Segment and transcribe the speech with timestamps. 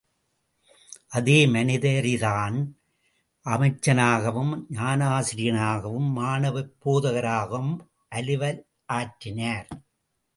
[1.09, 2.57] அதே மனிதரிதான்,
[3.45, 7.73] அமைச்சனாகவும், ஞானாசிரியனாகவும், மாணவப் போதகராகவும்
[8.15, 9.69] அலுவலாற்றினார்.